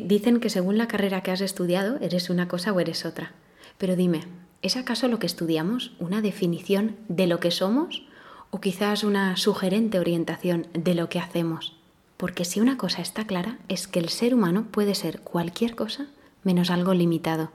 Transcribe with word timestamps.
Dicen 0.00 0.40
que 0.40 0.50
según 0.50 0.78
la 0.78 0.88
carrera 0.88 1.22
que 1.22 1.30
has 1.30 1.40
estudiado 1.40 1.98
eres 2.00 2.30
una 2.30 2.48
cosa 2.48 2.72
o 2.72 2.80
eres 2.80 3.04
otra. 3.04 3.32
Pero 3.78 3.96
dime, 3.96 4.22
¿es 4.62 4.76
acaso 4.76 5.08
lo 5.08 5.18
que 5.18 5.26
estudiamos 5.26 5.92
una 5.98 6.22
definición 6.22 6.96
de 7.08 7.26
lo 7.26 7.40
que 7.40 7.50
somos 7.50 8.06
o 8.50 8.60
quizás 8.60 9.04
una 9.04 9.36
sugerente 9.36 9.98
orientación 9.98 10.66
de 10.72 10.94
lo 10.94 11.08
que 11.08 11.18
hacemos? 11.18 11.76
Porque 12.16 12.44
si 12.44 12.60
una 12.60 12.76
cosa 12.76 13.02
está 13.02 13.26
clara 13.26 13.58
es 13.68 13.88
que 13.88 13.98
el 13.98 14.08
ser 14.08 14.34
humano 14.34 14.66
puede 14.70 14.94
ser 14.94 15.20
cualquier 15.20 15.74
cosa 15.74 16.06
menos 16.44 16.70
algo 16.70 16.94
limitado. 16.94 17.50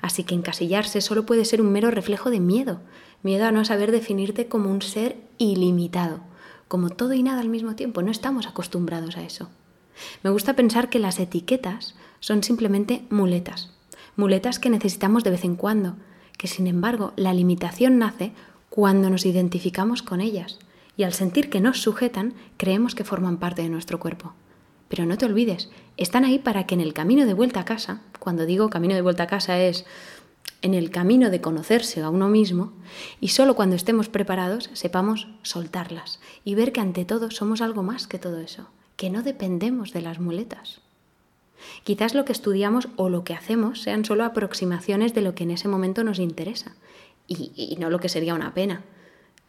Así 0.00 0.24
que 0.24 0.34
encasillarse 0.34 1.00
solo 1.00 1.26
puede 1.26 1.44
ser 1.44 1.60
un 1.60 1.72
mero 1.72 1.90
reflejo 1.90 2.30
de 2.30 2.40
miedo, 2.40 2.80
miedo 3.22 3.46
a 3.46 3.52
no 3.52 3.64
saber 3.64 3.92
definirte 3.92 4.46
como 4.46 4.70
un 4.70 4.82
ser 4.82 5.16
ilimitado, 5.38 6.20
como 6.68 6.90
todo 6.90 7.14
y 7.14 7.22
nada 7.22 7.40
al 7.40 7.48
mismo 7.48 7.74
tiempo. 7.74 8.02
No 8.02 8.10
estamos 8.10 8.46
acostumbrados 8.46 9.16
a 9.16 9.24
eso. 9.24 9.48
Me 10.22 10.30
gusta 10.30 10.54
pensar 10.54 10.88
que 10.88 10.98
las 10.98 11.18
etiquetas 11.18 11.94
son 12.20 12.42
simplemente 12.42 13.02
muletas, 13.10 13.70
muletas 14.16 14.58
que 14.58 14.70
necesitamos 14.70 15.24
de 15.24 15.30
vez 15.30 15.44
en 15.44 15.56
cuando, 15.56 15.96
que 16.38 16.48
sin 16.48 16.66
embargo 16.66 17.12
la 17.16 17.34
limitación 17.34 17.98
nace 17.98 18.32
cuando 18.70 19.10
nos 19.10 19.26
identificamos 19.26 20.02
con 20.02 20.20
ellas. 20.20 20.58
Y 20.96 21.02
al 21.02 21.12
sentir 21.12 21.50
que 21.50 21.60
nos 21.60 21.80
sujetan 21.80 22.34
creemos 22.56 22.94
que 22.94 23.04
forman 23.04 23.38
parte 23.38 23.62
de 23.62 23.68
nuestro 23.68 24.00
cuerpo. 24.00 24.34
Pero 24.88 25.04
no 25.04 25.18
te 25.18 25.26
olvides, 25.26 25.70
están 25.96 26.24
ahí 26.24 26.38
para 26.38 26.66
que 26.66 26.74
en 26.74 26.80
el 26.80 26.94
camino 26.94 27.26
de 27.26 27.34
vuelta 27.34 27.60
a 27.60 27.64
casa, 27.64 28.02
cuando 28.18 28.46
digo 28.46 28.70
camino 28.70 28.94
de 28.94 29.02
vuelta 29.02 29.24
a 29.24 29.26
casa 29.26 29.58
es 29.60 29.84
en 30.62 30.74
el 30.74 30.90
camino 30.90 31.30
de 31.30 31.40
conocerse 31.40 32.02
a 32.02 32.10
uno 32.10 32.28
mismo, 32.28 32.72
y 33.20 33.28
solo 33.28 33.54
cuando 33.54 33.76
estemos 33.76 34.08
preparados 34.08 34.70
sepamos 34.72 35.28
soltarlas 35.42 36.20
y 36.44 36.54
ver 36.54 36.72
que 36.72 36.80
ante 36.80 37.04
todo 37.04 37.30
somos 37.30 37.60
algo 37.60 37.82
más 37.82 38.06
que 38.06 38.18
todo 38.18 38.40
eso, 38.40 38.68
que 38.96 39.10
no 39.10 39.22
dependemos 39.22 39.92
de 39.92 40.02
las 40.02 40.18
muletas. 40.18 40.80
Quizás 41.84 42.14
lo 42.14 42.24
que 42.24 42.32
estudiamos 42.32 42.88
o 42.96 43.08
lo 43.08 43.24
que 43.24 43.34
hacemos 43.34 43.82
sean 43.82 44.04
solo 44.04 44.24
aproximaciones 44.24 45.14
de 45.14 45.22
lo 45.22 45.34
que 45.34 45.44
en 45.44 45.50
ese 45.50 45.68
momento 45.68 46.04
nos 46.04 46.18
interesa 46.18 46.74
y, 47.26 47.76
no 47.78 47.90
lo 47.90 47.98
que 47.98 48.08
sería 48.08 48.34
una 48.34 48.54
pena, 48.54 48.84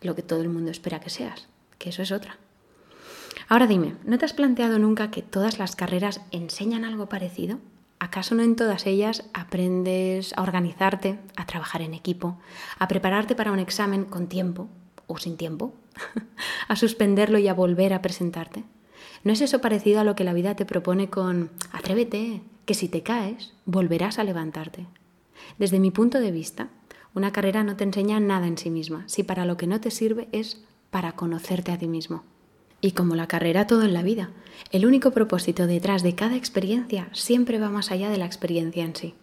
lo 0.01 0.15
que 0.15 0.23
todo 0.23 0.41
el 0.41 0.49
mundo 0.49 0.71
espera 0.71 0.99
que 0.99 1.09
seas, 1.09 1.47
que 1.77 1.89
eso 1.89 2.01
es 2.01 2.11
otra. 2.11 2.37
Ahora 3.49 3.67
dime, 3.67 3.95
¿no 4.03 4.17
te 4.17 4.25
has 4.25 4.33
planteado 4.33 4.79
nunca 4.79 5.11
que 5.11 5.21
todas 5.21 5.59
las 5.59 5.75
carreras 5.75 6.21
enseñan 6.31 6.85
algo 6.85 7.07
parecido? 7.07 7.59
¿Acaso 7.99 8.35
no 8.35 8.43
en 8.43 8.55
todas 8.55 8.85
ellas 8.85 9.23
aprendes 9.33 10.33
a 10.37 10.43
organizarte, 10.43 11.19
a 11.35 11.45
trabajar 11.45 11.81
en 11.81 11.93
equipo, 11.93 12.39
a 12.77 12.87
prepararte 12.87 13.35
para 13.35 13.51
un 13.51 13.59
examen 13.59 14.05
con 14.05 14.27
tiempo 14.27 14.69
o 15.07 15.17
sin 15.17 15.37
tiempo, 15.37 15.73
a 16.67 16.75
suspenderlo 16.75 17.39
y 17.39 17.47
a 17.47 17.53
volver 17.53 17.93
a 17.93 18.01
presentarte? 18.01 18.63
¿No 19.23 19.33
es 19.33 19.41
eso 19.41 19.61
parecido 19.61 19.99
a 19.99 20.03
lo 20.03 20.15
que 20.15 20.23
la 20.23 20.33
vida 20.33 20.55
te 20.55 20.65
propone 20.65 21.09
con 21.09 21.49
atrévete, 21.71 22.41
que 22.65 22.73
si 22.73 22.87
te 22.87 23.03
caes, 23.03 23.53
volverás 23.65 24.19
a 24.19 24.23
levantarte? 24.23 24.87
Desde 25.57 25.79
mi 25.79 25.91
punto 25.91 26.19
de 26.19 26.31
vista, 26.31 26.69
una 27.13 27.31
carrera 27.31 27.63
no 27.63 27.75
te 27.75 27.83
enseña 27.83 28.19
nada 28.19 28.47
en 28.47 28.57
sí 28.57 28.69
misma, 28.69 29.03
si 29.07 29.23
para 29.23 29.45
lo 29.45 29.57
que 29.57 29.67
no 29.67 29.81
te 29.81 29.91
sirve 29.91 30.27
es 30.31 30.63
para 30.91 31.13
conocerte 31.13 31.71
a 31.71 31.77
ti 31.77 31.87
mismo. 31.87 32.23
Y 32.79 32.91
como 32.91 33.15
la 33.15 33.27
carrera 33.27 33.65
todo 33.65 33.83
en 33.83 33.93
la 33.93 34.03
vida, 34.03 34.29
el 34.71 34.85
único 34.85 35.11
propósito 35.11 35.65
detrás 35.65 36.03
de 36.03 36.13
cada 36.13 36.35
experiencia 36.35 37.09
siempre 37.11 37.59
va 37.59 37.69
más 37.69 37.91
allá 37.91 38.09
de 38.09 38.17
la 38.17 38.25
experiencia 38.25 38.83
en 38.83 38.95
sí. 38.95 39.15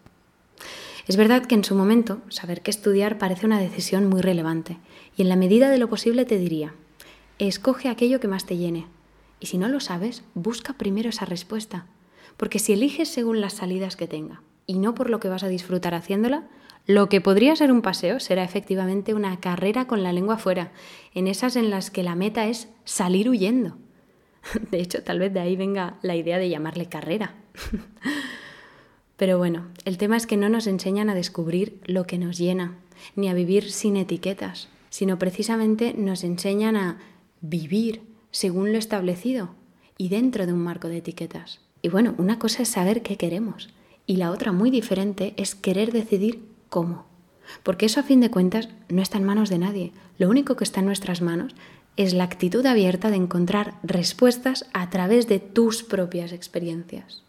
Es 1.06 1.16
verdad 1.16 1.46
que 1.46 1.54
en 1.54 1.64
su 1.64 1.74
momento 1.74 2.20
saber 2.30 2.62
qué 2.62 2.70
estudiar 2.70 3.18
parece 3.18 3.46
una 3.46 3.60
decisión 3.60 4.08
muy 4.08 4.22
relevante, 4.22 4.78
y 5.16 5.22
en 5.22 5.28
la 5.28 5.36
medida 5.36 5.70
de 5.70 5.78
lo 5.78 5.88
posible 5.88 6.24
te 6.24 6.38
diría, 6.38 6.74
escoge 7.38 7.88
aquello 7.88 8.20
que 8.20 8.28
más 8.28 8.46
te 8.46 8.56
llene, 8.56 8.86
y 9.44 9.46
si 9.46 9.58
no 9.58 9.68
lo 9.68 9.78
sabes, 9.78 10.24
busca 10.32 10.72
primero 10.72 11.10
esa 11.10 11.26
respuesta. 11.26 11.84
Porque 12.38 12.58
si 12.58 12.72
eliges 12.72 13.10
según 13.10 13.42
las 13.42 13.52
salidas 13.52 13.94
que 13.94 14.06
tenga 14.06 14.40
y 14.64 14.78
no 14.78 14.94
por 14.94 15.10
lo 15.10 15.20
que 15.20 15.28
vas 15.28 15.42
a 15.42 15.48
disfrutar 15.48 15.94
haciéndola, 15.94 16.48
lo 16.86 17.10
que 17.10 17.20
podría 17.20 17.54
ser 17.54 17.70
un 17.70 17.82
paseo 17.82 18.20
será 18.20 18.42
efectivamente 18.42 19.12
una 19.12 19.38
carrera 19.40 19.86
con 19.86 20.02
la 20.02 20.14
lengua 20.14 20.38
fuera, 20.38 20.72
en 21.12 21.28
esas 21.28 21.56
en 21.56 21.68
las 21.68 21.90
que 21.90 22.02
la 22.02 22.14
meta 22.14 22.46
es 22.46 22.68
salir 22.86 23.28
huyendo. 23.28 23.76
De 24.70 24.80
hecho, 24.80 25.02
tal 25.02 25.18
vez 25.18 25.34
de 25.34 25.40
ahí 25.40 25.56
venga 25.56 25.98
la 26.00 26.16
idea 26.16 26.38
de 26.38 26.48
llamarle 26.48 26.86
carrera. 26.86 27.34
Pero 29.18 29.36
bueno, 29.36 29.66
el 29.84 29.98
tema 29.98 30.16
es 30.16 30.26
que 30.26 30.38
no 30.38 30.48
nos 30.48 30.66
enseñan 30.66 31.10
a 31.10 31.14
descubrir 31.14 31.82
lo 31.84 32.06
que 32.06 32.16
nos 32.16 32.38
llena, 32.38 32.78
ni 33.14 33.28
a 33.28 33.34
vivir 33.34 33.70
sin 33.70 33.98
etiquetas, 33.98 34.68
sino 34.88 35.18
precisamente 35.18 35.92
nos 35.92 36.24
enseñan 36.24 36.76
a 36.76 36.98
vivir 37.42 38.13
según 38.34 38.72
lo 38.72 38.78
establecido 38.78 39.50
y 39.96 40.08
dentro 40.08 40.44
de 40.44 40.52
un 40.52 40.58
marco 40.58 40.88
de 40.88 40.96
etiquetas. 40.96 41.60
Y 41.82 41.88
bueno, 41.88 42.16
una 42.18 42.40
cosa 42.40 42.62
es 42.62 42.68
saber 42.68 43.02
qué 43.02 43.16
queremos 43.16 43.70
y 44.06 44.16
la 44.16 44.32
otra 44.32 44.50
muy 44.50 44.70
diferente 44.70 45.34
es 45.36 45.54
querer 45.54 45.92
decidir 45.92 46.42
cómo. 46.68 47.06
Porque 47.62 47.86
eso 47.86 48.00
a 48.00 48.02
fin 48.02 48.20
de 48.20 48.32
cuentas 48.32 48.68
no 48.88 49.02
está 49.02 49.18
en 49.18 49.24
manos 49.24 49.50
de 49.50 49.58
nadie. 49.58 49.92
Lo 50.18 50.28
único 50.28 50.56
que 50.56 50.64
está 50.64 50.80
en 50.80 50.86
nuestras 50.86 51.22
manos 51.22 51.54
es 51.96 52.12
la 52.12 52.24
actitud 52.24 52.66
abierta 52.66 53.08
de 53.10 53.16
encontrar 53.16 53.74
respuestas 53.84 54.66
a 54.72 54.90
través 54.90 55.28
de 55.28 55.38
tus 55.38 55.84
propias 55.84 56.32
experiencias. 56.32 57.24